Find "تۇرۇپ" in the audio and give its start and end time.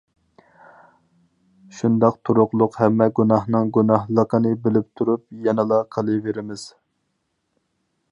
5.01-5.27